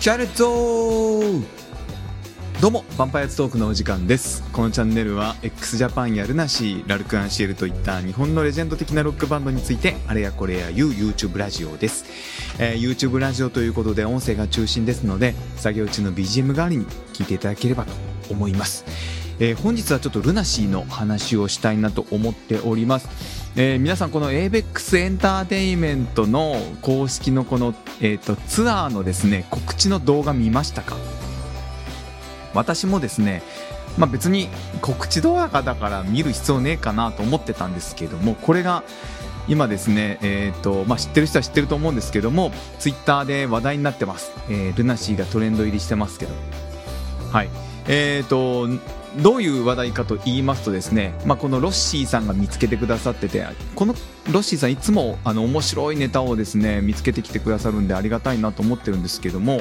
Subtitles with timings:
[0.00, 1.20] チャレット
[2.58, 4.42] どうも、ヴァンパイアツトークのお時間です。
[4.50, 12.06] このチャンネルは x ジャパンやルナシー、ラルクアンシエルといった日本のレジェンド的なロックバンドについてあれやこれや言う YouTube ラジオです、
[12.58, 17.92] えー YouTube ラジオということで音声が中心ですので、作業中の BGM 代わりに聞いていただければと
[18.30, 18.86] 思います。
[19.38, 23.39] えー本日はちょっとルナシーの話をしたいなと思っております。
[23.56, 30.96] えー皆さんこの ABEX エンターテインメントの公式のこの、えー、とツアーのですね告知の動画見ましたか？
[32.54, 33.42] 私もですね、
[33.98, 34.48] まあ、別に
[34.80, 38.84] 告知動画だから見る必要ねえかなと思ってたんですけどもこれが
[39.48, 46.32] 今ですね、えーとまあ、知ってる人は知ってると思うんですけどもツイッターで話題になってます、えールナシーがトレンド入りしてますけど。
[47.32, 47.48] はい。
[47.88, 48.68] えーと
[49.18, 53.94] どういう話題かと言いますとですね、まあ、このロッシーさんが見つけてくださっててこの
[54.32, 59.60] ロッシーさんいつもあの面白いネタをですね見つけてきてくださるんでありがたいなと思ってるんですけども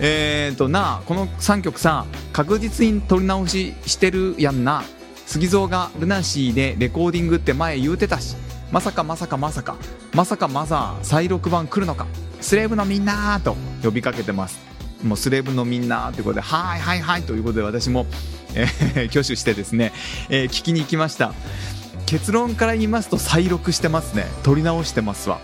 [0.00, 4.82] えーとなあこの3曲さ確実に撮り直ししてるやんな。
[5.28, 8.34] 杉蔵がルナシーでレコーディングって前言うてたし
[8.72, 9.76] まさかまさかまさか
[10.14, 12.06] まさかマザー再録版来るのか
[12.40, 14.58] スレーブのみんなと呼びかけてます。
[15.02, 18.06] もうスレーブのみんなということではいはいはいということで私も、
[18.54, 18.64] え
[19.04, 19.92] ー挙手してですね、
[20.28, 21.32] えー聞きに行きました。
[22.06, 24.26] 結論から言いますと再録してますね。
[24.42, 25.40] 撮り直してますわ。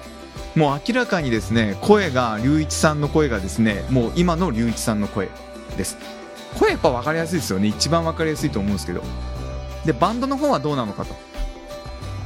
[0.55, 5.29] もう明らかにですね声が龍一さんの声がですねもう今の龍一さんの声
[5.77, 5.99] です。
[6.59, 7.69] 声やっぱ分かりやすいですよね。
[7.69, 9.03] 一番分かりやすいと思うんですけど。
[9.85, 11.15] でバンドの方はどうなのかと。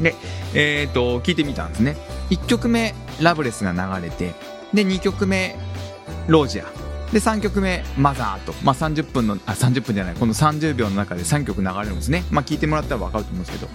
[0.01, 0.15] で
[0.55, 1.97] えっ、と聞いてみたんですね。
[2.31, 4.35] 1曲目「ラブレス」が流れて
[4.73, 5.57] で2曲目
[6.29, 6.65] 「ロージア」
[7.13, 10.15] で3曲目「マザーと」まあ、30分のあ30分じゃない。
[10.15, 12.25] この30秒の中で3曲流れるんですね。
[12.31, 13.71] まあ聞いてもらったら分かると思うんですけど。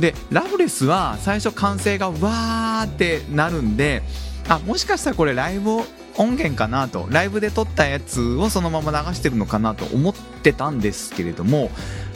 [0.00, 4.02] でラブレスは最初歓声がわーってなるんで
[4.48, 5.70] あもしかしたらこれライブ
[6.16, 7.06] 音源かなと。
[7.10, 11.70] ライブで撮ったやつをそのまま流してるのかなと思ってたんですけれども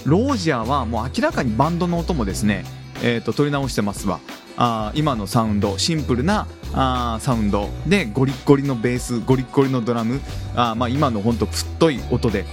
[0.05, 2.65] ロージアはもう明らかにバンドの音もですね、
[3.03, 4.21] えー、と撮り直してますわ。
[4.59, 7.70] あ今のサウンドシンプルなあサウンド。
[7.87, 10.20] でゴリッゴリのベースゴリッゴリのドラム。
[10.54, 12.44] あ、まあ、今のほんと太い音で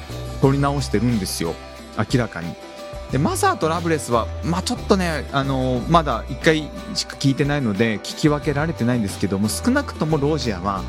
[0.42, 1.54] 撮り直してるんですよ。
[1.98, 2.56] 明らかに。
[3.12, 10.82] で MOTHER と LOVELESS は、まあ、ちょっとね、あのーまだ1回しか聞いてないので聞き分けられてないんですけども少なくとも ROSIER は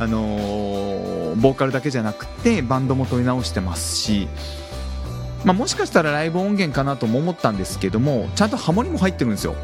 [0.00, 4.26] あのーボーカルだけじゃなくてバンドも撮り直してますし、
[5.44, 9.54] まあ、もしかしたらライブ音源かなとも思ったんですけどもちゃんとハモリも入ってるんですよ。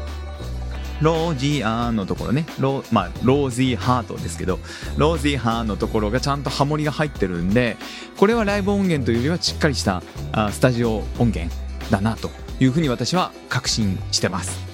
[1.03, 2.45] ROSIER のところね。
[2.59, 4.59] ロー,、まあ、ロージーハートですけど
[4.97, 7.77] ロージーハーのところがちゃんとハモリが入ってるんで
[8.17, 11.53] これはライブ音源というよりはしっかりしたあスタジオ音源
[11.91, 14.72] だなというふうに私は確信してます。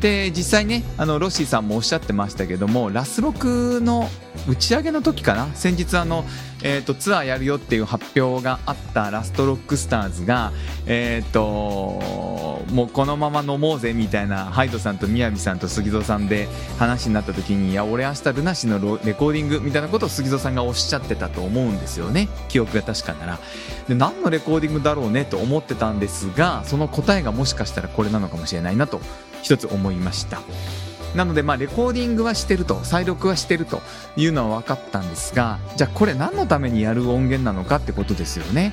[0.00, 4.08] で実際ねあのロッシーさんもおっしゃってましたけどもラスロクの
[4.48, 5.46] 打ち上げの時かな？
[5.54, 6.24] 先日あの、
[6.62, 10.52] えー、とツアーやるよっていう発表があったラストロックスターズが
[10.86, 11.40] えっ、と
[12.70, 22.28] もうこのまま飲もうぜみたいなハイドさんとみやびさんと杉蔵さんで話になった時にいや俺明日ルナシのレコーディングみたいなことを杉蔵さんがおっしゃってたと思うんですよね。
[22.48, 23.38] 記憶が確かなら。
[23.88, 29.00] で何のレコーディングだろうねと思ってたんですがその答えがもしかしたらこれなのかもしれないなと
[29.44, 30.40] 一つ思いました。
[31.14, 33.80] なのでまあレコーディングはしてると再録はしてると
[34.16, 38.72] いうのは分かったんですがじゃあこれ何のためにやる音源なのかってことですよね。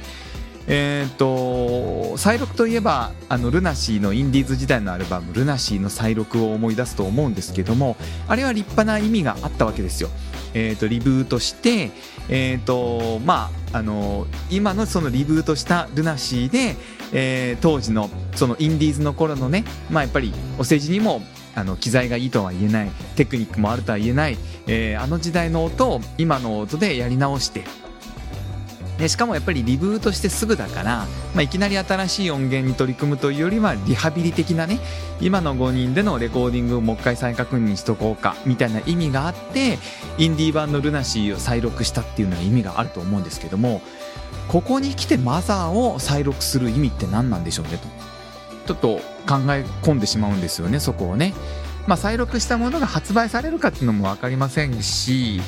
[0.74, 7.98] えっ、と再録といえばあのルナシーのインディーズ時代のアルバム「ルナシーの再録」を思い出すと思うんですけども
[8.30, 10.10] あれは立派な意味があったわけですよ。
[10.54, 11.92] えー、とリブートして、
[12.28, 16.76] えーとまあ、あの今のそのリブートしたルナシーで、
[17.14, 21.22] えー当時のそのインディーズの頃のね、まあ、やっぱりお世辞にも
[21.56, 24.38] あの機材がいいとは言えないテクニックもあるとは言えない、
[24.68, 27.64] えーあの時代の音を今の音でやり直して
[29.02, 34.80] でしかもやっぱりリブートしてすぐだから、まあ、いきなり新しい音源に取り組むというよりはリハビリ的なね
[35.20, 39.80] 今の5人でのレコーディングをもう一回再確認しとこうかみたいな意味があって
[40.20, 43.82] インディー版のルナシーを再録したっていうのは意味があると思うんですけども
[44.48, 47.80] ここに来てマザーを再録する意味って何なんでしょうね
[48.68, 48.98] とちょっと
[49.28, 51.34] 考え込んでしまうんですよねそこをね。
[51.88, 55.42] まあ、再録したものが発売されるかっていうのも分かりませんし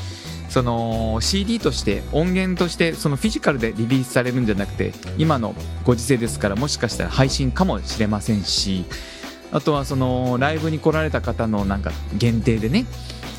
[0.53, 8.85] その CD として音源としてそのフィジカルでリリースされるんじゃなくて今のご時世ですからもしかしたら配信かもしれませんし
[9.51, 12.85] あとはそのライブに来られた方のなんか限定でね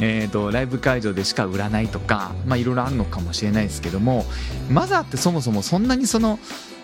[0.00, 4.24] えー、とライブ会場でしか売らないとかまあいろいろあるのかもしれないですけども
[4.68, 6.40] マザーってそもそもそんなにその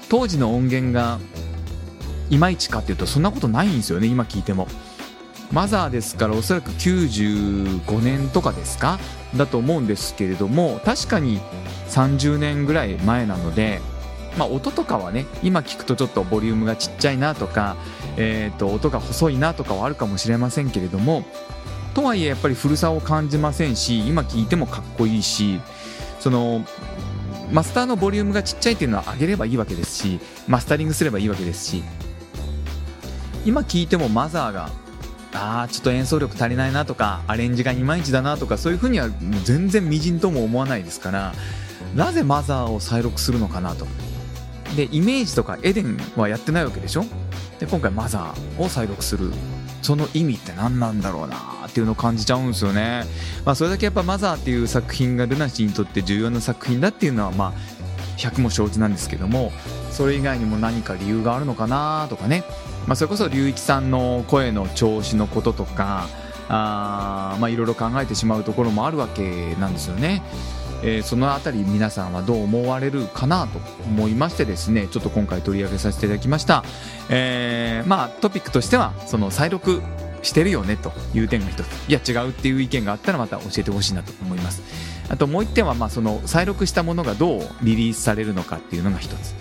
[0.09, 1.19] 当時の音源が
[2.31, 4.69] いまいちかっていうとそんなことないんですよね今聞いても。
[5.53, 8.99] マザーですからおそらく95年とかですか？
[9.37, 11.41] だと思うんですけれども確かに
[11.89, 13.81] 30年ぐらい前なので
[14.39, 17.77] まあ、音とかはね今聞くとちょっとボリュームがちっちゃいなとか、
[18.17, 21.25] えー、と音が細いなとかはあるかもしれませんけれども
[21.95, 25.61] とはいえやっぱり古さを感じませんし今聞いてもかっこいいし
[26.21, 26.65] その
[27.51, 31.83] マスターのボリュームがちっちゃいっていうのは上げればいいわけですしマスタリングすればいいわけですし
[33.45, 34.71] 今聞いてもマザーが
[35.33, 39.09] あーちょっと演奏力足りないなとかアレンジがいまいちだなとかそういうふうには
[39.45, 41.33] 全然みじんとも思わないですから
[41.95, 43.87] なぜマザーを再録するのかなと。
[44.77, 47.05] でイメージとかエデンはやってないわけでしょ？
[47.59, 49.33] で今回マザーを再録する。
[49.83, 51.37] その意味って何なんだろうな
[51.67, 53.05] っていうのを感じちゃうんですよね、
[53.47, 57.53] まあ、それだけやっぱマザーっていう作品がルナシにとって重要な作品だっていうのはまあ
[58.19, 59.53] 100も承知なんですけども
[59.91, 62.45] それ以外にも何か理由があるのかなとかね、
[62.87, 66.07] まあ、それこそ龍一さんの声の調子のこととか
[66.49, 70.23] いろいろ考えてしまうところもあるわけなんですよね。
[70.83, 76.65] えー、そのあたり皆さんはどう思われるかなと思いましてですねちょっと今回取り上げさせていただきました、
[77.11, 79.83] えー、まあトピックとしてはその再録
[80.23, 81.67] してるよねという点が一つ。
[81.89, 84.63] いや違うっていう意見があったらまた教えてほしいなと思います。
[85.09, 89.35] あともう一点はまあその再録したものがどうリリースされるのかっていうのが一つ。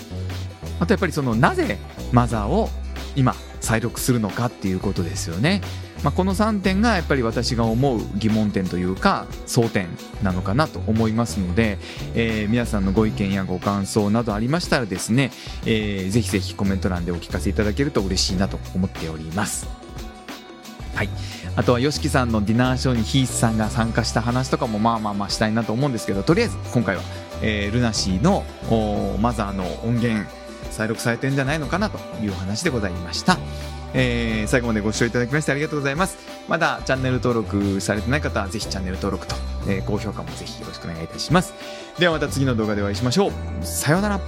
[0.80, 1.78] あとやっぱりそのなぜ
[2.12, 2.70] マザーを
[3.16, 5.62] 今再録するのかっていうことですよね
[6.04, 9.90] まあ、この3点がやっぱり私が思う疑問点というか争点
[10.24, 11.78] なのかなと思いますので、
[12.16, 15.32] えー、皆さんのご意見やご感想などありましたらですね、
[15.66, 19.68] えー、ぜひぜひコメント欄でお聞かせいただけると嬉しいなと思っております。
[20.96, 21.10] はい、
[21.56, 27.02] あとは YOSHIKI さんのディナーショーにヒースさんが参加した話とかもまあまあまあしたいなと思うんですけどとりあえず今回は、
[27.42, 28.44] えー、ルナシーの
[29.22, 30.30] マザーの音源
[30.72, 33.38] 再録されてんじゃないのかなという話でございました。
[33.94, 36.18] えー、最後までご視聴いただきましてありがとうございます。
[36.48, 39.36] まだチャンネル登録されてない方はぜひチャンネル登録と、
[39.68, 41.54] えー、高評価もぜひよろしくお願いいたします。
[41.98, 43.32] ではまた次の動画でお会いしましょう。
[43.62, 44.20] さようなら。